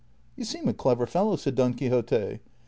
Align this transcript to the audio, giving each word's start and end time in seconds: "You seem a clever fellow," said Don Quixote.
"You 0.35 0.45
seem 0.45 0.67
a 0.67 0.73
clever 0.73 1.05
fellow," 1.05 1.35
said 1.35 1.53
Don 1.53 1.75
Quixote. 1.75 2.39